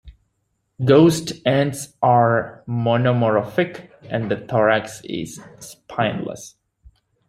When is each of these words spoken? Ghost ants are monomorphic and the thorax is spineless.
Ghost 0.83 1.31
ants 1.45 1.93
are 2.01 2.63
monomorphic 2.67 3.91
and 4.09 4.31
the 4.31 4.37
thorax 4.47 5.01
is 5.05 5.39
spineless. 5.59 6.55